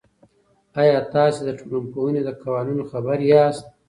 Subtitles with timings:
[0.79, 3.65] آیا تاسې د ټولنپوهنې له قوانینو خبر یاست؟